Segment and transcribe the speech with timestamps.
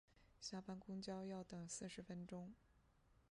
[0.39, 2.51] 下班公车要等四十分钟